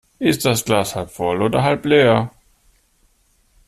[0.17, 2.31] Ist das Glas halb voll oder halb leer?